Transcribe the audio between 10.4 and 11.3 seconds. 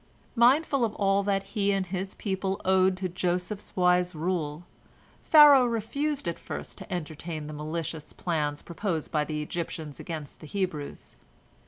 Hebrews.